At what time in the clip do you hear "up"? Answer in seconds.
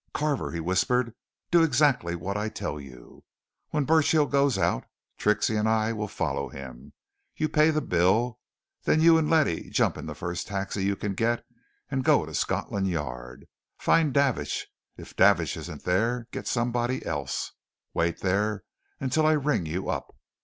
19.91-20.15